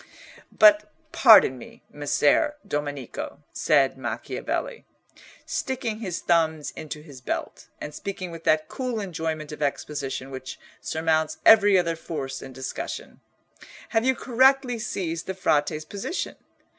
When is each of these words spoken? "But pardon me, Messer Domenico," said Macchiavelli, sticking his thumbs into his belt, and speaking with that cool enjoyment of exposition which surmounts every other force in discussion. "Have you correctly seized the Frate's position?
"But 0.51 0.91
pardon 1.11 1.59
me, 1.59 1.83
Messer 1.91 2.55
Domenico," 2.67 3.43
said 3.53 3.99
Macchiavelli, 3.99 4.83
sticking 5.45 5.99
his 5.99 6.21
thumbs 6.21 6.71
into 6.71 7.03
his 7.03 7.21
belt, 7.21 7.67
and 7.79 7.93
speaking 7.93 8.31
with 8.31 8.43
that 8.45 8.67
cool 8.67 8.99
enjoyment 8.99 9.51
of 9.51 9.61
exposition 9.61 10.31
which 10.31 10.59
surmounts 10.81 11.37
every 11.45 11.77
other 11.77 11.95
force 11.95 12.41
in 12.41 12.51
discussion. 12.51 13.21
"Have 13.89 14.03
you 14.03 14.15
correctly 14.15 14.79
seized 14.79 15.27
the 15.27 15.35
Frate's 15.35 15.85
position? 15.85 16.35